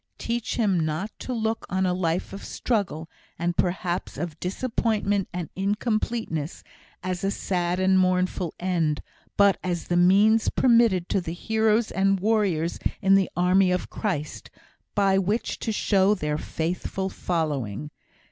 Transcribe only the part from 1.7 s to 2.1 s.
a